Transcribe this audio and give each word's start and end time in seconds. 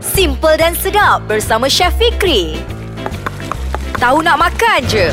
Simple 0.00 0.56
dan 0.56 0.72
sedap 0.72 1.28
bersama 1.28 1.68
Chef 1.68 1.92
Fikri. 2.00 2.56
Tahu 4.00 4.24
nak 4.24 4.40
makan 4.40 4.80
je. 4.88 5.12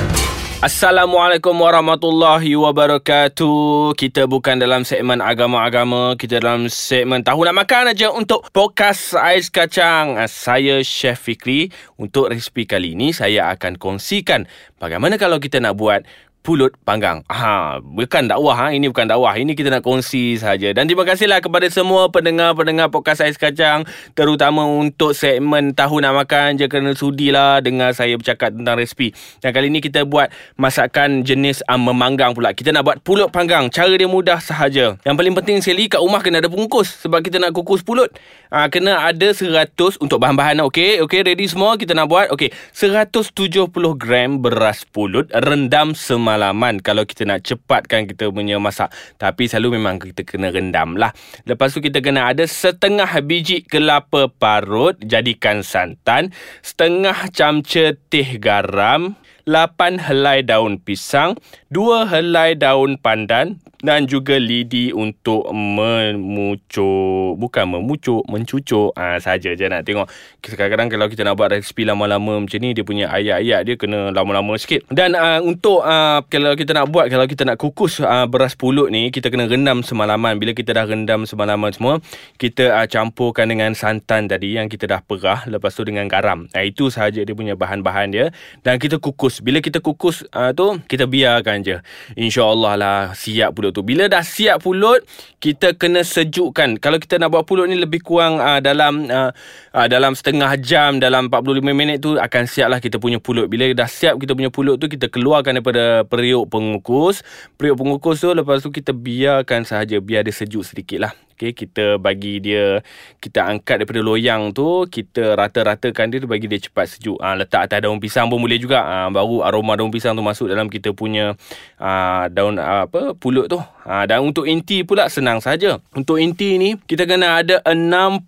Assalamualaikum 0.63 1.51
warahmatullahi 1.59 2.55
wabarakatuh. 2.55 3.91
Kita 3.99 4.31
bukan 4.31 4.55
dalam 4.55 4.87
segmen 4.87 5.19
agama-agama, 5.19 6.15
kita 6.15 6.39
dalam 6.39 6.71
segmen 6.71 7.19
tahu 7.19 7.43
nak 7.43 7.67
makan 7.67 7.91
aja 7.91 8.15
untuk 8.15 8.47
podcast 8.55 9.11
ais 9.19 9.51
kacang. 9.51 10.15
Saya 10.31 10.79
Chef 10.87 11.19
Fikri. 11.19 11.67
Untuk 11.99 12.31
resipi 12.31 12.63
kali 12.63 12.95
ini 12.95 13.11
saya 13.11 13.51
akan 13.51 13.75
kongsikan 13.75 14.47
bagaimana 14.79 15.19
kalau 15.19 15.43
kita 15.43 15.59
nak 15.59 15.75
buat 15.75 16.07
pulut 16.47 16.71
panggang. 16.87 17.27
Ha, 17.27 17.83
bukan 17.83 18.31
dakwah 18.31 18.55
ha. 18.55 18.65
Ini 18.71 18.87
bukan 18.87 19.11
dakwah. 19.11 19.35
Ini 19.35 19.51
kita 19.51 19.67
nak 19.67 19.83
kongsi 19.83 20.39
saja. 20.39 20.71
Dan 20.71 20.87
terima 20.87 21.03
kasihlah 21.03 21.43
kepada 21.43 21.67
semua 21.67 22.07
pendengar-pendengar 22.07 22.87
podcast 22.87 23.19
Ais 23.19 23.35
Kacang 23.35 23.83
terutama 24.15 24.63
untuk 24.63 25.11
segmen 25.11 25.75
tahu 25.75 25.99
nak 25.99 26.15
makan 26.23 26.55
je 26.55 26.71
kena 26.71 26.95
sudilah 26.95 27.59
dengar 27.59 27.91
saya 27.91 28.15
bercakap 28.15 28.55
tentang 28.55 28.79
resipi. 28.79 29.11
Dan 29.43 29.51
kali 29.51 29.67
ini 29.67 29.83
kita 29.83 30.07
buat 30.07 30.31
masakan 30.55 31.27
jenis 31.27 31.67
um, 31.67 31.91
memanggang 31.91 32.31
pula. 32.31 32.55
Kita 32.55 32.71
nak 32.71 32.87
buat 32.87 33.03
pulut 33.03 33.27
panggang. 33.27 33.67
Cara 33.67 33.91
dia 33.91 34.07
mudah 34.07 34.39
sahaja. 34.39 34.95
Yang 35.03 35.15
paling 35.19 35.35
penting 35.43 35.59
sekali 35.59 35.91
kat 35.91 35.99
rumah 35.99 36.23
kena 36.23 36.39
ada 36.39 36.47
pengukus 36.47 36.87
sebab 37.03 37.27
kita 37.27 37.43
nak 37.43 37.51
kukus 37.51 37.83
pulut. 37.83 38.07
Ha, 38.55 38.71
kena 38.71 39.03
ada 39.03 39.35
100 39.35 39.75
untuk 39.99 40.23
bahan-bahan 40.23 40.63
okey. 40.71 41.03
Okey, 41.03 41.27
ready 41.27 41.43
semua 41.51 41.75
kita 41.75 41.91
nak 41.91 42.07
buat. 42.07 42.31
Okey, 42.31 42.55
170 42.71 43.67
gram 43.99 44.39
beras 44.39 44.87
pulut 44.87 45.27
rendam 45.35 45.91
semalam 45.91 46.36
pengalaman 46.37 46.77
kalau 46.85 47.01
kita 47.01 47.25
nak 47.25 47.41
cepatkan 47.41 48.05
kita 48.05 48.29
punya 48.29 48.61
masak. 48.61 48.93
Tapi 49.17 49.49
selalu 49.49 49.81
memang 49.81 49.97
kita 49.97 50.21
kena 50.21 50.53
rendam 50.53 50.93
lah. 50.93 51.09
Lepas 51.49 51.73
tu 51.73 51.81
kita 51.81 51.97
kena 51.97 52.29
ada 52.29 52.45
setengah 52.45 53.09
biji 53.25 53.65
kelapa 53.65 54.29
parut 54.29 54.93
jadikan 55.01 55.65
santan. 55.65 56.29
Setengah 56.61 57.33
camca 57.33 57.97
teh 58.13 58.37
garam. 58.37 59.17
8 59.47 60.03
helai 60.03 60.43
daun 60.43 60.75
pisang, 60.83 61.39
2 61.71 62.03
helai 62.11 62.59
daun 62.59 62.99
pandan 62.99 63.63
dan 63.77 64.09
juga 64.09 64.41
lidi 64.41 64.89
untuk 64.89 65.45
memucuk. 65.53 67.37
Bukan 67.37 67.65
memucuk, 67.77 68.25
mencucuk. 68.25 68.89
Ah 68.97 69.15
ha, 69.15 69.21
saja 69.21 69.53
je 69.53 69.65
nak 69.69 69.85
tengok. 69.85 70.09
Kadang-kadang 70.41 70.89
kalau 70.89 71.05
kita 71.07 71.21
nak 71.21 71.37
buat 71.37 71.53
resipi 71.53 71.85
lama-lama 71.85 72.41
macam 72.41 72.57
ni, 72.57 72.73
dia 72.73 72.81
punya 72.81 73.05
ayat-ayat 73.13 73.61
dia 73.63 73.75
kena 73.77 74.09
lama-lama 74.09 74.57
sikit. 74.57 74.81
Dan 74.89 75.13
uh, 75.13 75.39
untuk 75.45 75.85
uh, 75.85 76.25
kalau 76.25 76.57
kita 76.57 76.73
nak 76.73 76.89
buat, 76.89 77.05
kalau 77.07 77.29
kita 77.29 77.45
nak 77.45 77.61
kukus 77.61 78.01
uh, 78.01 78.25
beras 78.25 78.57
pulut 78.57 78.89
ni, 78.89 79.13
kita 79.13 79.29
kena 79.29 79.45
rendam 79.45 79.85
semalaman. 79.85 80.41
Bila 80.41 80.57
kita 80.57 80.73
dah 80.73 80.89
rendam 80.89 81.29
semalaman 81.29 81.69
semua, 81.69 82.01
kita 82.41 82.73
uh, 82.73 82.87
campurkan 82.89 83.45
dengan 83.45 83.77
santan 83.77 84.25
tadi 84.25 84.57
yang 84.57 84.67
kita 84.73 84.89
dah 84.89 85.01
perah. 85.05 85.45
Lepas 85.45 85.77
tu 85.77 85.85
dengan 85.85 86.09
garam. 86.09 86.49
Nah, 86.49 86.63
itu 86.65 86.89
sahaja 86.89 87.21
dia 87.21 87.35
punya 87.37 87.53
bahan-bahan 87.53 88.09
dia. 88.09 88.25
Dan 88.65 88.81
kita 88.81 88.97
kukus 88.97 89.36
bila 89.43 89.61
kita 89.61 89.83
kukus 89.83 90.25
uh, 90.33 90.55
tu 90.55 90.79
kita 90.89 91.05
biarkan 91.05 91.61
je. 91.61 91.77
Insyaallah 92.17 92.73
lah 92.79 92.99
siap 93.13 93.53
pulut 93.53 93.75
tu. 93.75 93.85
Bila 93.85 94.09
dah 94.09 94.23
siap 94.23 94.63
pulut 94.63 95.03
kita 95.43 95.75
kena 95.75 96.01
sejukkan. 96.01 96.79
Kalau 96.81 96.97
kita 96.97 97.19
nak 97.21 97.35
buat 97.35 97.43
pulut 97.43 97.69
ni 97.69 97.75
lebih 97.75 98.01
kurang 98.01 98.39
uh, 98.39 98.63
dalam 98.63 99.05
uh, 99.11 99.31
uh, 99.75 99.87
dalam 99.91 100.15
setengah 100.15 100.55
jam 100.57 100.97
dalam 100.97 101.29
45 101.29 101.61
minit 101.75 102.01
tu 102.01 102.15
akan 102.15 102.43
siap 102.47 102.71
lah 102.71 102.79
kita 102.79 102.97
punya 102.97 103.19
pulut. 103.19 103.51
Bila 103.51 103.67
dah 103.75 103.89
siap 103.89 104.17
kita 104.17 104.33
punya 104.33 104.49
pulut 104.49 104.79
tu 104.79 104.87
kita 104.87 105.11
keluarkan 105.11 105.59
daripada 105.59 106.07
periuk 106.07 106.47
pengukus. 106.47 107.21
Periuk 107.59 107.83
pengukus 107.83 108.23
tu 108.23 108.31
lepas 108.31 108.63
tu 108.63 108.71
kita 108.71 108.95
biarkan 108.95 109.67
sahaja 109.67 109.99
biar 109.99 110.23
dia 110.23 110.31
sejuk 110.31 110.63
sedikit 110.63 111.03
lah 111.03 111.26
Okay, 111.37 111.53
kita 111.53 112.01
bagi 112.01 112.41
dia 112.41 112.81
kita 113.21 113.45
angkat 113.45 113.85
daripada 113.85 114.01
loyang 114.01 114.57
tu 114.57 114.89
kita 114.89 115.37
rata-ratakan 115.37 116.09
dia 116.09 116.25
bagi 116.25 116.49
dia 116.49 116.57
cepat 116.57 116.97
sejuk. 116.97 117.21
Ha, 117.21 117.37
letak 117.37 117.69
atas 117.69 117.85
daun 117.85 118.01
pisang 118.01 118.25
pun 118.25 118.41
boleh 118.41 118.57
juga. 118.57 118.81
Ha, 118.81 119.13
baru 119.13 119.45
aroma 119.45 119.77
daun 119.77 119.93
pisang 119.93 120.17
tu 120.17 120.25
masuk 120.25 120.49
dalam 120.49 120.65
kita 120.65 120.97
punya 120.97 121.37
ha, 121.77 122.25
daun 122.33 122.57
apa 122.57 123.13
pulut 123.13 123.53
tu. 123.53 123.61
Ha, 123.85 124.09
dan 124.09 124.25
untuk 124.25 124.49
inti 124.49 124.81
pula 124.81 125.13
senang 125.13 125.37
saja. 125.37 125.77
Untuk 125.93 126.17
inti 126.17 126.57
ni 126.57 126.73
kita 126.73 127.05
kena 127.05 127.45
ada 127.45 127.61
60 127.69 128.25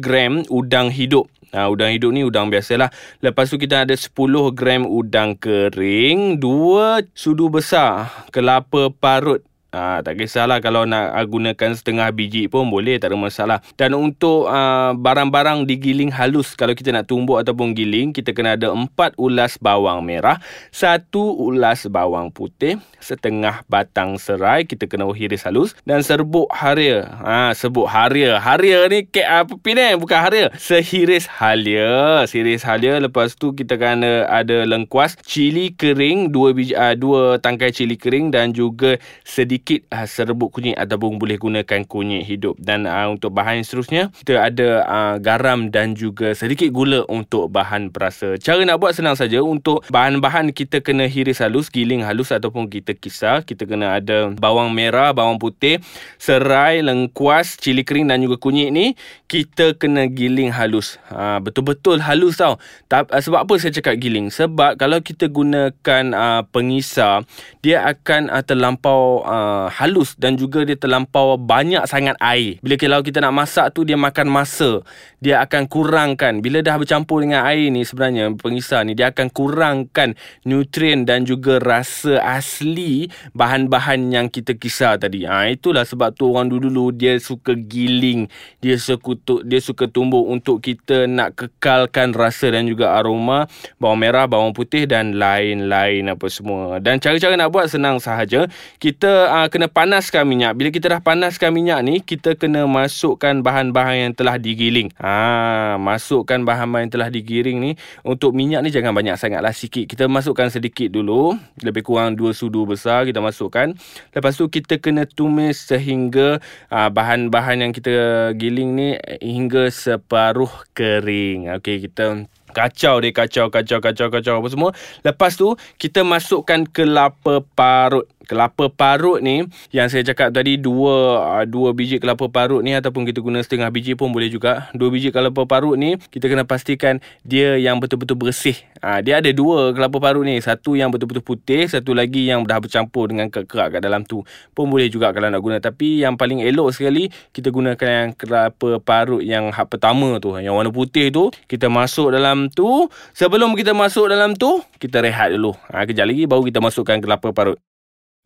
gram 0.00 0.40
udang 0.48 0.88
hidup. 0.88 1.28
Ha, 1.52 1.68
udang 1.68 1.92
hidup 1.92 2.08
ni 2.08 2.24
udang 2.24 2.48
biasalah. 2.48 2.88
Lepas 3.20 3.52
tu 3.52 3.60
kita 3.60 3.84
ada 3.84 3.92
10 3.92 4.16
gram 4.56 4.88
udang 4.88 5.36
kering, 5.36 6.40
2 6.40 7.04
sudu 7.12 7.52
besar 7.52 8.10
kelapa 8.32 8.88
parut 8.96 9.45
Ha, 9.74 10.00
tak 10.00 10.22
kisahlah 10.22 10.62
kalau 10.62 10.86
nak 10.86 11.10
uh, 11.10 11.26
gunakan 11.26 11.74
setengah 11.74 12.08
biji 12.14 12.46
pun 12.46 12.70
boleh 12.70 12.96
tak 13.02 13.12
ada 13.12 13.18
masalah. 13.18 13.58
Dan 13.74 13.98
untuk 13.98 14.46
uh, 14.46 14.94
barang-barang 14.94 15.66
digiling 15.66 16.08
halus 16.14 16.54
kalau 16.54 16.72
kita 16.72 16.94
nak 16.94 17.10
tumbuk 17.10 17.42
ataupun 17.42 17.74
giling 17.74 18.14
kita 18.14 18.30
kena 18.30 18.54
ada 18.54 18.70
4 18.70 18.88
ulas 19.18 19.58
bawang 19.58 20.00
merah, 20.06 20.38
1 20.70 21.10
ulas 21.18 21.82
bawang 21.90 22.30
putih, 22.30 22.78
setengah 23.02 23.66
batang 23.66 24.16
serai 24.16 24.64
kita 24.64 24.86
kena 24.86 25.04
hiris 25.10 25.44
halus 25.44 25.74
dan 25.82 26.00
serbuk 26.00 26.46
haria. 26.54 27.12
Ha 27.20 27.52
serbuk 27.52 27.90
haria. 27.90 28.38
Haria 28.40 28.86
ni 28.86 29.04
kek 29.04 29.26
apa 29.26 29.54
pinang 29.60 29.98
bukan 30.00 30.16
haria. 30.22 30.46
Sehiris 30.56 31.26
halia, 31.26 32.24
sehiris 32.24 32.64
halia 32.64 33.02
lepas 33.02 33.34
tu 33.34 33.52
kita 33.52 33.76
kena 33.76 34.24
ada 34.30 34.64
lengkuas, 34.64 35.18
cili 35.26 35.74
kering, 35.74 36.30
2 36.30 36.56
biji 36.56 36.72
uh, 36.72 36.94
2 36.94 37.44
tangkai 37.44 37.74
cili 37.74 37.98
kering 37.98 38.32
dan 38.32 38.54
juga 38.54 38.96
sedikit 39.26 39.55
sedikit 39.56 39.88
uh, 39.88 40.04
serbuk 40.04 40.52
kunyit 40.52 40.76
ataupun 40.76 41.16
boleh 41.16 41.40
gunakan 41.40 41.80
kunyit 41.88 42.28
hidup 42.28 42.60
dan 42.60 42.84
uh, 42.84 43.08
untuk 43.08 43.32
bahan 43.32 43.64
seterusnya 43.64 44.12
kita 44.20 44.36
ada 44.36 44.84
uh, 44.84 45.16
garam 45.16 45.72
dan 45.72 45.96
juga 45.96 46.36
sedikit 46.36 46.68
gula 46.76 47.08
untuk 47.08 47.48
bahan 47.48 47.88
perasa. 47.88 48.36
Cara 48.36 48.60
nak 48.68 48.76
buat 48.76 48.92
senang 48.92 49.16
saja 49.16 49.40
untuk 49.40 49.80
bahan-bahan 49.88 50.52
kita 50.52 50.84
kena 50.84 51.08
hiris 51.08 51.40
halus, 51.40 51.72
giling 51.72 52.04
halus 52.04 52.36
ataupun 52.36 52.68
kita 52.68 52.92
kisar. 52.92 53.48
Kita 53.48 53.64
kena 53.64 53.96
ada 53.96 54.28
bawang 54.36 54.76
merah, 54.76 55.16
bawang 55.16 55.40
putih, 55.40 55.80
serai, 56.20 56.84
lengkuas, 56.84 57.56
cili 57.56 57.80
kering 57.80 58.12
dan 58.12 58.20
juga 58.20 58.36
kunyit 58.36 58.68
ni 58.68 58.92
kita 59.24 59.72
kena 59.80 60.04
giling 60.04 60.52
halus. 60.52 61.00
Uh, 61.08 61.40
betul-betul 61.40 62.04
halus 62.04 62.36
tau. 62.36 62.60
Uh, 62.92 63.08
sebab 63.24 63.48
apa 63.48 63.56
saya 63.56 63.72
cakap 63.72 63.96
giling? 63.96 64.28
Sebab 64.28 64.76
kalau 64.76 65.00
kita 65.00 65.32
gunakan 65.32 66.04
uh, 66.12 66.44
pengisar 66.52 67.24
dia 67.64 67.88
akan 67.88 68.28
uh, 68.28 68.44
terlampau 68.44 69.24
uh, 69.24 69.45
Uh, 69.46 69.70
halus 69.70 70.18
dan 70.18 70.34
juga 70.34 70.66
dia 70.66 70.74
terlampau 70.74 71.38
banyak 71.38 71.86
sangat 71.86 72.18
air. 72.18 72.58
Bila 72.66 72.74
kalau 72.74 72.98
kita 73.06 73.22
nak 73.22 73.30
masak 73.30 73.70
tu 73.70 73.86
dia 73.86 73.94
makan 73.94 74.26
masa. 74.26 74.82
Dia 75.22 75.38
akan 75.46 75.70
kurangkan 75.70 76.42
bila 76.42 76.66
dah 76.66 76.74
bercampur 76.74 77.22
dengan 77.22 77.46
air 77.46 77.70
ni 77.70 77.86
sebenarnya 77.86 78.34
pengisar 78.34 78.82
ni 78.82 78.98
dia 78.98 79.14
akan 79.14 79.30
kurangkan 79.30 80.18
nutrien 80.42 81.06
dan 81.06 81.22
juga 81.22 81.62
rasa 81.62 82.18
asli 82.22 83.06
bahan-bahan 83.38 84.10
yang 84.10 84.26
kita 84.26 84.58
kisar 84.58 84.98
tadi. 84.98 85.22
Ha 85.30 85.46
itulah 85.46 85.86
sebab 85.86 86.10
tu 86.18 86.26
orang 86.34 86.50
dulu-dulu 86.50 86.90
dia 86.90 87.14
suka 87.22 87.54
giling, 87.54 88.26
dia 88.58 88.74
suka 88.82 89.14
dia 89.46 89.60
suka 89.62 89.86
tumbuk 89.86 90.26
untuk 90.26 90.58
kita 90.58 91.06
nak 91.06 91.38
kekalkan 91.38 92.18
rasa 92.18 92.50
dan 92.50 92.66
juga 92.66 92.98
aroma 92.98 93.46
bawang 93.78 94.00
merah, 94.02 94.26
bawang 94.26 94.50
putih 94.50 94.90
dan 94.90 95.14
lain-lain 95.14 96.10
apa 96.10 96.26
semua. 96.26 96.82
Dan 96.82 96.98
cara-cara 96.98 97.38
nak 97.38 97.52
buat 97.52 97.70
senang 97.70 98.02
sahaja. 98.02 98.50
Kita 98.82 99.35
uh, 99.36 99.46
kena 99.52 99.68
panaskan 99.68 100.24
minyak. 100.24 100.56
Bila 100.56 100.72
kita 100.72 100.88
dah 100.88 101.00
panaskan 101.04 101.52
minyak 101.52 101.80
ni, 101.84 102.00
kita 102.00 102.32
kena 102.38 102.64
masukkan 102.64 103.44
bahan-bahan 103.44 104.08
yang 104.08 104.12
telah 104.16 104.40
digiling. 104.40 104.88
Ha, 104.96 105.76
masukkan 105.76 106.40
bahan-bahan 106.40 106.88
yang 106.88 106.94
telah 106.96 107.08
digiring 107.12 107.60
ni. 107.60 107.70
Untuk 108.00 108.32
minyak 108.32 108.64
ni 108.64 108.72
jangan 108.72 108.96
banyak 108.96 109.20
sangatlah 109.20 109.52
sikit. 109.52 109.84
Kita 109.84 110.08
masukkan 110.08 110.48
sedikit 110.48 110.88
dulu. 110.88 111.36
Lebih 111.60 111.84
kurang 111.84 112.16
dua 112.16 112.32
sudu 112.32 112.64
besar 112.64 113.04
kita 113.04 113.20
masukkan. 113.20 113.76
Lepas 114.16 114.40
tu 114.40 114.48
kita 114.48 114.80
kena 114.80 115.04
tumis 115.04 115.60
sehingga 115.68 116.40
uh, 116.72 116.88
bahan-bahan 116.88 117.68
yang 117.68 117.72
kita 117.76 118.32
giling 118.38 118.72
ni 118.72 118.88
hingga 119.20 119.68
separuh 119.68 120.50
kering. 120.72 121.52
Okey, 121.60 121.84
kita 121.84 122.24
kacau 122.56 123.04
dia 123.04 123.12
kacau 123.12 123.52
kacau 123.52 123.84
kacau 123.84 124.08
kacau 124.08 124.34
apa 124.40 124.48
semua 124.48 124.70
lepas 125.04 125.36
tu 125.36 125.52
kita 125.76 126.00
masukkan 126.08 126.64
kelapa 126.64 127.44
parut 127.52 128.08
kelapa 128.26 128.66
parut 128.68 129.22
ni 129.22 129.46
yang 129.70 129.86
saya 129.86 130.02
cakap 130.02 130.34
tadi 130.34 130.58
dua 130.58 131.22
ah, 131.22 131.44
dua 131.46 131.70
biji 131.70 132.02
kelapa 132.02 132.26
parut 132.26 132.60
ni 132.60 132.74
ataupun 132.74 133.06
kita 133.06 133.22
guna 133.22 133.38
setengah 133.40 133.70
biji 133.70 133.94
pun 133.94 134.10
boleh 134.10 134.26
juga. 134.28 134.68
Dua 134.74 134.90
biji 134.90 135.14
kelapa 135.14 135.46
parut 135.46 135.78
ni 135.78 135.94
kita 136.10 136.26
kena 136.26 136.42
pastikan 136.42 136.98
dia 137.22 137.54
yang 137.56 137.78
betul-betul 137.78 138.18
bersih. 138.18 138.58
Ha, 138.82 139.00
dia 139.00 139.22
ada 139.22 139.30
dua 139.30 139.72
kelapa 139.72 140.02
parut 140.02 140.26
ni. 140.26 140.42
Satu 140.42 140.74
yang 140.74 140.90
betul-betul 140.90 141.22
putih 141.22 141.70
satu 141.70 141.94
lagi 141.94 142.26
yang 142.26 142.42
dah 142.42 142.58
bercampur 142.58 143.08
dengan 143.08 143.30
kerak 143.30 143.78
kat 143.78 143.80
dalam 143.80 144.02
tu. 144.02 144.26
Pun 144.52 144.66
boleh 144.68 144.90
juga 144.90 145.14
kalau 145.14 145.30
nak 145.30 145.40
guna. 145.40 145.56
Tapi 145.62 146.02
yang 146.02 146.18
paling 146.18 146.42
elok 146.42 146.74
sekali 146.74 147.08
kita 147.30 147.54
gunakan 147.54 147.88
yang 147.88 148.10
kelapa 148.18 148.82
parut 148.82 149.22
yang 149.22 149.54
hak 149.54 149.70
pertama 149.70 150.18
tu. 150.18 150.34
Yang 150.34 150.54
warna 150.58 150.70
putih 150.74 151.14
tu 151.14 151.30
kita 151.46 151.70
masuk 151.70 152.10
dalam 152.10 152.50
tu. 152.50 152.90
Sebelum 153.14 153.54
kita 153.54 153.72
masuk 153.72 154.10
dalam 154.10 154.34
tu 154.34 154.58
kita 154.82 154.98
rehat 154.98 155.30
dulu. 155.30 155.54
Ha, 155.70 155.86
kejap 155.86 156.10
lagi 156.10 156.26
baru 156.26 156.42
kita 156.42 156.58
masukkan 156.58 156.98
kelapa 156.98 157.30
parut 157.30 157.56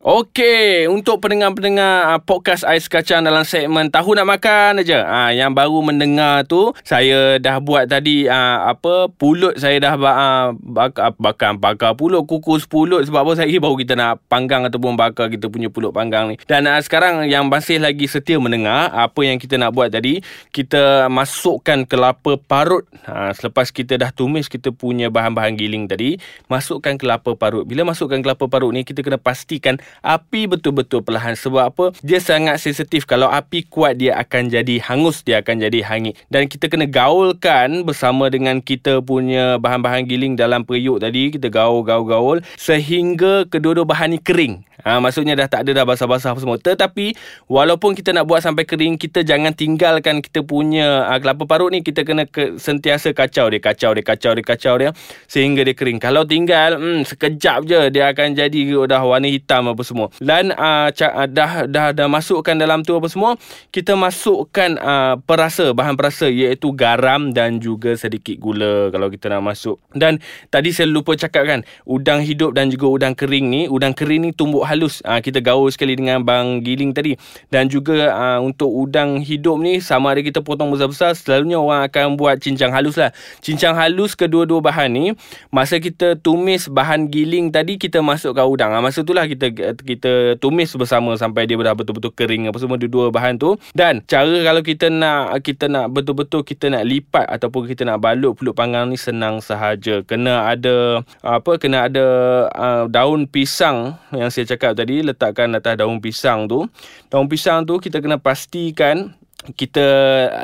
Okey, 0.01 0.89
untuk 0.89 1.21
pendengar-pendengar 1.21 2.09
uh, 2.09 2.17
podcast 2.17 2.65
Ais 2.65 2.89
Kacang 2.89 3.21
dalam 3.21 3.45
segmen 3.45 3.85
Tahu 3.93 4.17
Nak 4.17 4.25
Makan 4.33 4.81
aja. 4.81 5.05
Ah 5.05 5.29
uh, 5.29 5.29
yang 5.29 5.53
baru 5.53 5.77
mendengar 5.85 6.41
tu, 6.49 6.73
saya 6.81 7.37
dah 7.37 7.61
buat 7.61 7.85
tadi 7.85 8.25
uh, 8.25 8.65
apa 8.65 9.13
pulut 9.13 9.61
saya 9.61 9.77
dah 9.77 9.93
uh, 9.93 10.57
bakar 10.57 11.13
bakar 11.21 11.53
bakar 11.53 11.93
pulut, 11.93 12.25
kukus 12.25 12.65
pulut 12.65 13.05
sebab 13.05 13.29
apa 13.29 13.45
saya 13.45 13.53
baru 13.61 13.77
kita 13.77 13.93
nak 13.93 14.25
panggang 14.25 14.65
ataupun 14.65 14.97
bakar 14.97 15.29
kita 15.29 15.53
punya 15.53 15.69
pulut 15.69 15.93
panggang 15.93 16.33
ni. 16.33 16.41
Dan 16.49 16.65
uh, 16.65 16.81
sekarang 16.81 17.29
yang 17.29 17.45
masih 17.45 17.77
lagi 17.77 18.09
setia 18.09 18.41
mendengar 18.41 18.89
apa 18.89 19.21
yang 19.21 19.37
kita 19.37 19.61
nak 19.61 19.69
buat 19.69 19.93
tadi, 19.93 20.25
kita 20.49 21.13
masukkan 21.13 21.85
kelapa 21.85 22.41
parut. 22.41 22.89
Uh, 23.05 23.29
selepas 23.37 23.69
kita 23.69 24.01
dah 24.01 24.09
tumis 24.09 24.49
kita 24.49 24.73
punya 24.73 25.13
bahan-bahan 25.13 25.53
giling 25.53 25.85
tadi, 25.85 26.17
masukkan 26.49 26.97
kelapa 26.97 27.37
parut. 27.37 27.69
Bila 27.69 27.85
masukkan 27.85 28.17
kelapa 28.17 28.49
parut 28.49 28.73
ni 28.73 28.81
kita 28.81 29.05
kena 29.05 29.21
pastikan 29.21 29.77
api 29.99 30.47
betul-betul 30.47 31.03
perlahan 31.03 31.35
sebab 31.35 31.63
apa 31.67 31.85
dia 31.99 32.23
sangat 32.23 32.63
sensitif 32.63 33.03
kalau 33.03 33.27
api 33.27 33.67
kuat 33.67 33.99
dia 33.99 34.15
akan 34.15 34.47
jadi 34.47 34.79
hangus 34.87 35.27
dia 35.27 35.43
akan 35.43 35.67
jadi 35.67 35.83
hangit 35.83 36.15
dan 36.31 36.47
kita 36.47 36.71
kena 36.71 36.87
gaulkan 36.87 37.83
bersama 37.83 38.31
dengan 38.31 38.63
kita 38.63 39.03
punya 39.03 39.59
bahan-bahan 39.59 40.07
giling 40.07 40.39
dalam 40.39 40.63
periuk 40.63 41.03
tadi 41.03 41.35
kita 41.35 41.51
gaul-gaul-gaul 41.51 42.39
sehingga 42.55 43.45
kedua-dua 43.51 43.83
bahan 43.83 44.15
ni 44.15 44.19
kering 44.19 44.63
Ha, 44.81 44.97
maksudnya 44.97 45.37
dah 45.37 45.45
tak 45.45 45.61
ada 45.65 45.81
dah 45.81 45.85
basah-basah 45.85 46.33
semua. 46.41 46.57
Tetapi 46.57 47.13
walaupun 47.45 47.93
kita 47.93 48.17
nak 48.17 48.25
buat 48.25 48.41
sampai 48.41 48.65
kering, 48.65 48.97
kita 48.97 49.21
jangan 49.21 49.53
tinggalkan 49.53 50.25
kita 50.25 50.41
punya 50.41 51.05
uh, 51.05 51.17
kelapa 51.21 51.45
parut 51.45 51.69
ni. 51.69 51.85
Kita 51.85 52.01
kena 52.01 52.25
ke, 52.25 52.57
sentiasa 52.57 53.13
kacau 53.13 53.53
dia, 53.53 53.61
kacau 53.61 53.93
dia, 53.93 54.01
kacau 54.01 54.33
dia, 54.33 54.45
kacau 54.45 54.73
dia 54.81 54.89
sehingga 55.29 55.61
dia 55.61 55.77
kering. 55.77 56.01
Kalau 56.01 56.25
tinggal, 56.25 56.81
hmm, 56.81 57.05
sekejap 57.05 57.59
je 57.69 57.79
dia 57.93 58.09
akan 58.09 58.33
jadi 58.33 58.59
dah 58.89 59.01
warna 59.05 59.29
hitam 59.29 59.69
apa 59.69 59.80
semua. 59.85 60.09
Dan 60.17 60.53
uh, 60.55 60.89
dah, 60.91 61.27
dah 61.27 61.51
dah 61.67 61.87
dah 61.93 62.07
masukkan 62.07 62.55
dalam 62.57 62.81
tu 62.81 62.97
apa 62.97 63.07
semua, 63.11 63.37
kita 63.69 63.93
masukkan 63.93 64.77
uh, 64.81 65.15
perasa, 65.21 65.75
bahan 65.75 65.93
perasa 65.93 66.29
iaitu 66.31 66.73
garam 66.73 67.35
dan 67.35 67.61
juga 67.61 67.93
sedikit 67.93 68.39
gula 68.41 68.89
kalau 68.89 69.11
kita 69.11 69.29
nak 69.29 69.53
masuk. 69.53 69.77
Dan 69.93 70.17
tadi 70.49 70.73
saya 70.73 70.89
lupa 70.89 71.13
cakap 71.13 71.45
kan, 71.45 71.59
udang 71.85 72.23
hidup 72.23 72.55
dan 72.55 72.71
juga 72.71 72.87
udang 72.89 73.13
kering 73.13 73.47
ni, 73.51 73.61
udang 73.67 73.93
kering 73.93 74.25
ni 74.25 74.31
tumbuk 74.31 74.65
halus 74.65 75.01
uh, 75.05 75.19
kita 75.19 75.43
gaul 75.43 75.67
sekali 75.69 75.99
dengan 75.99 76.23
bang 76.23 76.63
giling 76.63 76.95
tadi 76.95 77.19
dan 77.51 77.67
juga 77.67 78.13
uh, 78.13 78.39
untuk 78.39 78.71
udang 78.71 79.19
hidup 79.19 79.59
ni 79.59 79.83
sama 79.83 80.15
ada 80.15 80.23
kita 80.23 80.39
potong 80.39 80.71
besar-besar 80.71 81.13
selalunya 81.13 81.59
orang 81.59 81.85
akan 81.87 82.15
buat 82.15 82.39
cincang 82.39 82.71
halus 82.71 82.95
lah 82.95 83.11
cincang 83.43 83.75
halus 83.75 84.15
kedua-dua 84.15 84.63
bahan 84.63 84.89
ni 84.91 85.05
masa 85.51 85.77
kita 85.77 86.15
tumis 86.17 86.71
bahan 86.71 87.11
giling 87.11 87.51
tadi 87.51 87.75
kita 87.75 87.99
masukkan 87.99 88.47
udang 88.47 88.71
uh, 88.71 88.81
masa 88.81 89.03
itulah 89.03 89.27
kita 89.27 89.70
kita 89.77 90.39
tumis 90.41 90.73
bersama 90.73 91.13
sampai 91.19 91.45
dia 91.45 91.59
dah 91.59 91.77
betul-betul 91.77 92.15
kering 92.15 92.49
apa 92.49 92.57
semua 92.57 92.81
dua-dua 92.81 93.13
bahan 93.13 93.37
tu 93.37 93.59
dan 93.77 94.01
cara 94.09 94.41
kalau 94.41 94.65
kita 94.65 94.89
nak 94.89 95.45
kita 95.45 95.69
nak 95.69 95.93
betul-betul 95.93 96.41
kita 96.41 96.73
nak 96.73 96.87
lipat 96.89 97.29
ataupun 97.29 97.69
kita 97.69 97.85
nak 97.85 98.01
balut 98.01 98.33
pulut 98.33 98.57
panggang 98.57 98.89
ni 98.89 98.97
senang 98.97 99.43
sahaja 99.43 100.01
kena 100.07 100.49
ada 100.49 101.05
apa 101.21 101.59
kena 101.61 101.85
ada 101.85 102.05
uh, 102.49 102.83
daun 102.89 103.29
pisang 103.29 103.93
yang 104.09 104.33
saya 104.33 104.49
cakap 104.49 104.71
cakap 104.71 104.77
tadi 104.77 104.95
letakkan 105.01 105.49
atas 105.57 105.73
daun 105.75 105.97
pisang 105.99 106.47
tu. 106.47 106.69
Daun 107.11 107.27
pisang 107.27 107.67
tu 107.67 107.81
kita 107.81 107.99
kena 107.99 108.21
pastikan 108.21 109.11
kita 109.57 109.85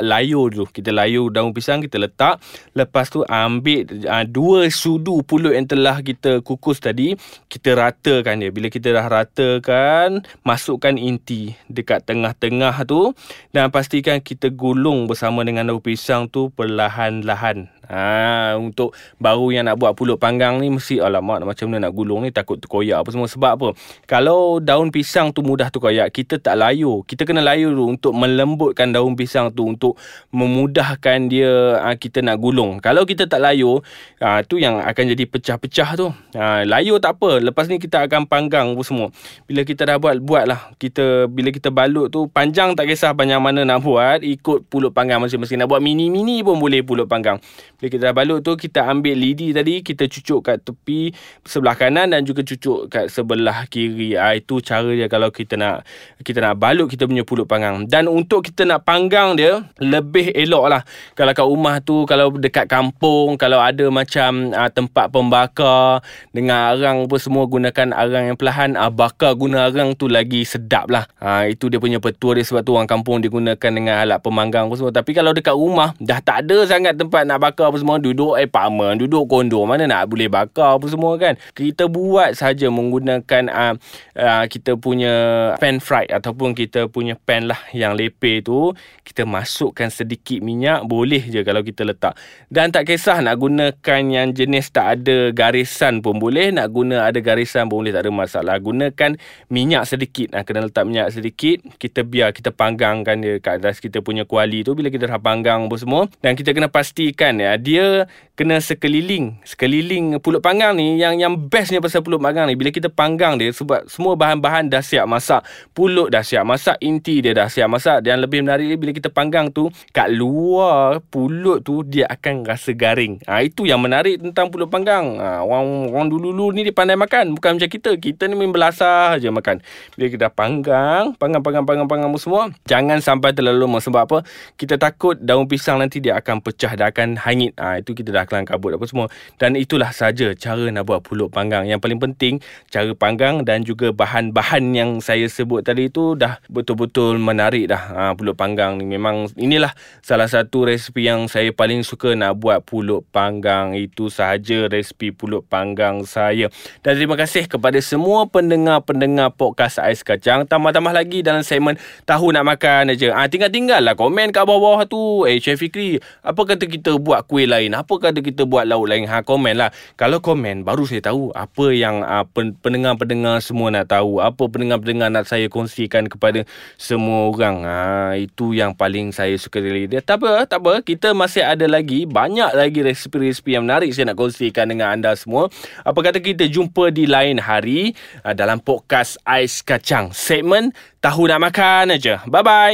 layur 0.02 0.50
dulu 0.50 0.66
kita 0.70 0.90
layur 0.90 1.30
daun 1.30 1.54
pisang 1.54 1.80
kita 1.82 2.02
letak. 2.02 2.42
Lepas 2.74 3.14
tu 3.14 3.22
ambil 3.26 3.86
uh, 4.10 4.26
dua 4.26 4.70
sudu 4.74 5.22
pulut 5.22 5.54
yang 5.54 5.70
telah 5.70 6.02
kita 6.02 6.42
kukus 6.42 6.82
tadi 6.82 7.14
kita 7.48 7.78
ratakan 7.78 8.42
dia. 8.42 8.50
Bila 8.50 8.68
kita 8.74 8.94
dah 8.94 9.06
ratakan 9.06 10.26
masukkan 10.42 10.98
inti 10.98 11.54
dekat 11.70 12.04
tengah-tengah 12.10 12.74
tu. 12.90 13.14
Dan 13.54 13.70
pastikan 13.70 14.22
kita 14.22 14.50
gulung 14.50 15.06
bersama 15.06 15.46
dengan 15.46 15.70
daun 15.70 15.82
pisang 15.82 16.26
tu 16.30 16.50
perlahan-lahan. 16.54 17.70
Ha, 17.88 18.60
untuk 18.60 18.92
baru 19.16 19.48
yang 19.56 19.72
nak 19.72 19.80
buat 19.80 19.96
pulut 19.96 20.20
panggang 20.20 20.60
ni 20.60 20.68
mesti 20.68 21.00
alamak 21.00 21.40
macam 21.48 21.72
mana 21.72 21.88
nak 21.88 21.96
gulung 21.96 22.28
ni? 22.28 22.36
Takut 22.36 22.60
terkoyak 22.60 23.00
apa 23.00 23.10
semua. 23.16 23.32
Sebab 23.32 23.52
apa? 23.56 23.70
Kalau 24.04 24.60
daun 24.60 24.92
pisang 24.92 25.32
tu 25.32 25.40
mudah 25.40 25.72
terkoyak 25.72 26.12
kita 26.12 26.36
tak 26.36 26.60
layur 26.60 27.08
kita 27.08 27.24
kena 27.24 27.40
layur 27.40 27.72
dulu 27.72 27.96
untuk 27.96 28.12
melembutkan 28.12 28.87
daun 28.92 29.16
pisang 29.16 29.50
tu 29.52 29.66
untuk 29.68 29.96
memudahkan 30.32 31.32
dia 31.32 31.80
ha, 31.82 31.96
kita 31.96 32.22
nak 32.22 32.38
gulung. 32.38 32.78
Kalau 32.84 33.08
kita 33.08 33.26
tak 33.26 33.42
layur 33.42 33.82
ha, 34.20 34.44
tu 34.44 34.62
yang 34.62 34.80
akan 34.80 35.04
jadi 35.16 35.24
pecah-pecah 35.26 35.90
tu. 35.98 36.08
Ha, 36.38 36.68
layur 36.68 37.02
tak 37.02 37.18
apa. 37.18 37.42
Lepas 37.42 37.72
ni 37.72 37.82
kita 37.82 38.06
akan 38.06 38.30
panggang 38.30 38.76
apa 38.76 38.84
semua. 38.86 39.10
Bila 39.50 39.64
kita 39.66 39.88
dah 39.88 39.98
buat 39.98 40.20
buat 40.22 40.44
lah 40.46 40.76
kita 40.78 41.32
bila 41.32 41.50
kita 41.50 41.74
balut 41.74 42.12
tu 42.12 42.30
panjang 42.30 42.78
tak 42.78 42.92
kisah 42.92 43.16
panjang 43.18 43.42
mana 43.42 43.64
nak 43.64 43.82
buat 43.82 44.22
ikut 44.22 44.68
pulut 44.68 44.92
panggang 44.94 45.24
masing-masing. 45.24 45.58
Nak 45.64 45.72
buat 45.72 45.82
mini-mini 45.82 46.44
pun 46.46 46.62
boleh 46.62 46.84
pulut 46.84 47.08
panggang. 47.10 47.42
Bila 47.80 47.88
kita 47.88 48.04
dah 48.12 48.16
balut 48.16 48.40
tu 48.44 48.54
kita 48.54 48.86
ambil 48.86 49.18
lidi 49.18 49.56
tadi 49.56 49.82
kita 49.82 50.06
cucuk 50.06 50.46
kat 50.46 50.62
tepi 50.62 51.16
sebelah 51.48 51.74
kanan 51.80 52.14
dan 52.14 52.22
juga 52.28 52.44
cucuk 52.46 52.92
kat 52.92 53.10
sebelah 53.10 53.66
kiri. 53.72 54.20
Ah 54.20 54.36
itu 54.36 54.60
cara 54.62 54.92
dia 54.94 55.08
kalau 55.10 55.34
kita 55.34 55.56
nak 55.58 55.88
kita 56.22 56.44
nak 56.44 56.60
balut 56.60 56.92
kita 56.92 57.08
punya 57.08 57.24
pulut 57.24 57.48
panggang. 57.50 57.88
Dan 57.88 58.12
untuk 58.12 58.44
kita 58.44 58.68
nak 58.68 58.77
panggang 58.82 59.38
dia 59.38 59.66
lebih 59.78 60.34
elok 60.34 60.66
lah. 60.70 60.82
Kalau 61.14 61.32
kat 61.34 61.48
rumah 61.48 61.76
tu 61.82 62.04
kalau 62.10 62.34
dekat 62.34 62.66
kampung 62.66 63.40
kalau 63.40 63.62
ada 63.62 63.88
macam 63.88 64.52
ah, 64.54 64.70
tempat 64.72 65.10
pembakar 65.14 66.02
dengan 66.34 66.74
arang 66.76 67.06
apa 67.06 67.18
semua 67.18 67.46
gunakan 67.48 67.94
arang 67.94 68.34
yang 68.34 68.38
perlahan. 68.38 68.76
Ah, 68.76 68.92
bakar 68.92 69.34
guna 69.38 69.70
arang 69.70 69.94
tu 69.96 70.12
lagi 70.12 70.44
sedap 70.44 70.90
lah. 70.92 71.08
Ah, 71.22 71.48
itu 71.48 71.70
dia 71.72 71.80
punya 71.82 72.02
petua 72.02 72.38
dia 72.38 72.46
sebab 72.46 72.62
tu 72.66 72.76
orang 72.76 72.90
kampung 72.90 73.22
dia 73.24 73.32
gunakan 73.32 73.72
dengan 73.72 73.96
alat 74.04 74.20
pemanggang 74.20 74.68
apa 74.68 74.76
semua. 74.76 74.92
Tapi 74.94 75.12
kalau 75.14 75.32
dekat 75.32 75.56
rumah 75.56 75.94
dah 76.02 76.20
tak 76.20 76.48
ada 76.48 76.66
sangat 76.68 76.98
tempat 76.98 77.24
nak 77.24 77.40
bakar 77.42 77.70
apa 77.70 77.78
semua. 77.80 78.02
Duduk 78.02 78.36
apartment 78.38 78.98
duduk 79.00 79.30
kondo 79.30 79.64
mana 79.64 79.86
nak 79.86 80.10
boleh 80.10 80.28
bakar 80.28 80.82
apa 80.82 80.86
semua 80.90 81.16
kan. 81.16 81.38
Kita 81.54 81.86
buat 81.88 82.34
saja 82.34 82.68
menggunakan 82.68 83.44
uh, 83.48 83.74
uh, 84.18 84.46
kita 84.50 84.76
punya 84.76 85.14
pan 85.62 85.78
fried 85.78 86.10
ataupun 86.10 86.58
kita 86.58 86.90
punya 86.90 87.16
pan 87.16 87.46
lah 87.48 87.60
yang 87.72 87.94
lepeh 87.94 88.42
tu 88.42 88.67
kita 89.04 89.28
masukkan 89.28 89.92
sedikit 89.92 90.40
minyak 90.42 90.88
boleh 90.88 91.22
je 91.28 91.44
kalau 91.44 91.62
kita 91.62 91.86
letak. 91.86 92.18
Dan 92.50 92.74
tak 92.74 92.90
kisah 92.90 93.22
nak 93.22 93.38
gunakan 93.38 94.02
yang 94.08 94.34
jenis 94.34 94.72
tak 94.74 95.02
ada 95.04 95.30
garisan 95.36 96.02
pun 96.02 96.18
boleh 96.18 96.50
nak 96.50 96.72
guna 96.74 97.06
ada 97.06 97.20
garisan 97.22 97.70
pun 97.70 97.86
boleh 97.86 97.94
tak 97.94 98.08
ada 98.08 98.12
masalah. 98.12 98.56
Gunakan 98.58 99.20
minyak 99.54 99.86
sedikit. 99.86 100.34
Nah, 100.34 100.42
kena 100.42 100.66
letak 100.66 100.84
minyak 100.90 101.14
sedikit 101.14 101.62
kita 101.78 102.02
biar 102.02 102.34
kita 102.34 102.50
panggangkan 102.50 103.22
dia 103.22 103.38
kat 103.38 103.62
atas 103.62 103.78
kita 103.78 104.02
punya 104.02 104.26
kuali 104.26 104.66
tu. 104.66 104.74
Bila 104.74 104.90
kita 104.90 105.06
dah 105.06 105.22
panggang 105.22 105.70
apa 105.70 105.78
semua 105.78 106.10
dan 106.26 106.34
kita 106.34 106.58
kena 106.58 106.72
pastikan 106.72 107.38
ya 107.38 107.54
dia 107.62 108.10
kena 108.34 108.58
sekeliling 108.58 109.38
sekeliling 109.46 110.18
pulut 110.18 110.42
panggang 110.42 110.74
ni 110.78 110.98
yang 110.98 111.18
yang 111.22 111.38
bestnya 111.38 111.78
pasal 111.78 112.02
pulut 112.02 112.18
panggang 112.18 112.50
ni. 112.50 112.58
Bila 112.58 112.74
kita 112.74 112.90
panggang 112.90 113.38
dia 113.38 113.54
sebab 113.54 113.86
semua 113.86 114.18
bahan-bahan 114.18 114.72
dah 114.74 114.82
siap 114.82 115.06
masak. 115.06 115.46
Pulut 115.78 116.10
dah 116.10 116.26
siap 116.26 116.42
masak 116.42 116.82
inti 116.82 117.22
dia 117.22 117.38
dah 117.38 117.46
siap 117.46 117.70
masak 117.70 118.02
dan 118.02 118.18
lebih 118.18 118.42
menarik 118.42 118.57
bila 118.80 118.92
kita 118.96 119.14
panggang 119.14 119.54
tu 119.54 119.70
kat 119.94 120.10
luar 120.10 120.98
pulut 121.14 121.62
tu 121.62 121.86
dia 121.86 122.10
akan 122.10 122.42
rasa 122.48 122.74
garing. 122.74 123.22
Ha, 123.30 123.46
itu 123.46 123.70
yang 123.70 123.78
menarik 123.78 124.18
tentang 124.18 124.50
pulut 124.50 124.72
panggang. 124.72 125.22
Ha, 125.22 125.46
orang 125.46 125.94
orang 125.94 126.08
dulu-dulu 126.10 126.56
ni 126.56 126.66
dia 126.66 126.74
pandai 126.74 126.98
makan. 126.98 127.38
Bukan 127.38 127.62
macam 127.62 127.70
kita. 127.70 127.94
Kita 128.02 128.26
ni 128.26 128.34
main 128.34 128.50
belasah 128.50 129.22
je 129.22 129.30
makan. 129.30 129.62
Bila 129.94 130.08
kita 130.10 130.28
panggang 130.34 131.14
panggang 131.22 131.46
panggang 131.46 131.66
panggang 131.70 131.88
panggang 131.88 132.12
semua 132.18 132.50
jangan 132.66 132.98
sampai 132.98 133.38
terlalu 133.38 133.70
lama. 133.70 133.78
Sebab 133.78 134.02
apa? 134.10 134.18
Kita 134.58 134.82
takut 134.82 135.14
daun 135.22 135.46
pisang 135.46 135.78
nanti 135.78 136.02
dia 136.02 136.18
akan 136.18 136.42
pecah 136.42 136.74
dia 136.74 136.90
akan 136.90 137.22
hangit. 137.22 137.54
Ha, 137.62 137.84
itu 137.84 137.94
kita 137.94 138.10
dah 138.10 138.26
kelang 138.26 138.50
kabut 138.50 138.74
apa 138.74 138.86
semua. 138.90 139.06
Dan 139.38 139.54
itulah 139.54 139.94
saja 139.94 140.34
cara 140.34 140.74
nak 140.74 140.90
buat 140.90 141.06
pulut 141.06 141.30
panggang. 141.30 141.70
Yang 141.70 141.86
paling 141.86 142.00
penting 142.02 142.34
cara 142.74 142.90
panggang 142.98 143.46
dan 143.46 143.62
juga 143.62 143.94
bahan-bahan 143.94 144.64
yang 144.74 144.90
saya 145.04 145.30
sebut 145.30 145.62
tadi 145.62 145.92
itu 145.92 146.18
dah 146.18 146.40
betul-betul 146.48 147.20
menarik 147.20 147.68
dah 147.68 147.84
ha, 147.92 148.02
pulut 148.16 148.34
panggang 148.34 148.47
ni 148.54 148.86
memang 148.86 149.28
inilah 149.34 149.74
salah 150.06 150.30
satu 150.30 150.70
resipi 150.70 151.10
yang 151.10 151.26
saya 151.26 151.50
paling 151.50 151.82
suka 151.82 152.14
nak 152.14 152.38
buat 152.38 152.62
pulut 152.62 153.04
panggang 153.10 153.74
itu 153.74 154.14
sahaja 154.14 154.70
resipi 154.70 155.10
pulut 155.10 155.42
panggang 155.50 156.06
saya 156.06 156.54
dan 156.86 156.94
terima 156.96 157.18
kasih 157.18 157.50
kepada 157.50 157.82
semua 157.82 158.30
pendengar-pendengar 158.30 159.34
podcast 159.34 159.82
Ais 159.82 160.06
Kacang 160.06 160.46
tambah-tambah 160.46 160.94
lagi 160.94 161.26
dalam 161.26 161.42
segmen 161.42 161.82
tahu 162.06 162.30
nak 162.30 162.46
makan 162.46 162.94
aja 162.94 163.18
ha, 163.18 163.26
tinggal-tinggal 163.26 163.82
lah 163.82 163.98
komen 163.98 164.30
kat 164.30 164.46
bawah 164.46 164.86
tu 164.86 165.26
eh 165.26 165.42
Chef 165.42 165.58
Fikri 165.58 165.98
apa 166.22 166.42
kata 166.46 166.70
kita 166.70 167.02
buat 167.02 167.26
kuih 167.26 167.50
lain 167.50 167.74
apa 167.74 167.98
kata 167.98 168.22
kita 168.28 168.46
buat 168.46 168.68
lauk 168.68 168.86
lain. 168.92 169.08
Ha, 169.08 169.24
komen 169.24 169.56
lah. 169.58 169.70
Kalau 169.96 170.20
komen, 170.22 170.68
baru 170.68 170.84
saya 170.84 171.02
tahu 171.02 171.32
apa 171.34 171.66
yang 171.72 172.04
uh, 172.04 172.28
pendengar-pendengar 172.62 173.40
semua 173.40 173.72
nak 173.74 173.90
tahu. 173.90 174.20
Apa 174.20 174.52
pendengar-pendengar 174.52 175.10
nak 175.10 175.26
saya 175.26 175.48
kongsikan 175.48 176.12
kepada 176.12 176.44
semua 176.76 177.32
orang. 177.32 177.58
Ha, 177.64 177.78
itu 178.20 178.37
yang 178.54 178.78
paling 178.78 179.10
saya 179.10 179.34
suka 179.40 179.58
dari 179.58 179.90
dia. 179.90 180.04
Tak 180.04 180.22
apa, 180.22 180.46
tak 180.46 180.60
apa. 180.62 180.74
Kita 180.86 181.16
masih 181.18 181.42
ada 181.42 181.66
lagi, 181.66 182.06
banyak 182.06 182.54
lagi 182.54 182.86
resipi-resipi 182.86 183.58
yang 183.58 183.66
menarik 183.66 183.90
saya 183.96 184.14
nak 184.14 184.18
kongsikan 184.22 184.70
dengan 184.70 184.94
anda 184.94 185.16
semua. 185.18 185.50
Apa 185.82 186.00
kata 186.06 186.22
kita 186.22 186.46
jumpa 186.46 186.94
di 186.94 187.10
lain 187.10 187.42
hari 187.42 187.98
uh, 188.22 188.36
dalam 188.38 188.62
podcast 188.62 189.18
Ais 189.26 189.66
Kacang. 189.66 190.14
Segmen 190.14 190.76
Tahu 191.02 191.26
Nak 191.26 191.40
Makan 191.42 191.98
aja. 191.98 192.22
Bye-bye. 192.30 192.66